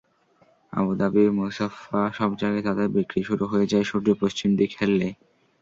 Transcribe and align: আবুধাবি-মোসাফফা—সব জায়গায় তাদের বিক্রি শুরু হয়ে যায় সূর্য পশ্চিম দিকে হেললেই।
আবুধাবি-মোসাফফা—সব 0.73 2.31
জায়গায় 2.41 2.65
তাদের 2.67 2.87
বিক্রি 2.95 3.21
শুরু 3.23 3.43
হয়ে 3.51 3.69
যায় 3.71 3.85
সূর্য 3.89 4.07
পশ্চিম 4.21 4.49
দিকে 4.55 4.75
হেললেই। 4.81 5.13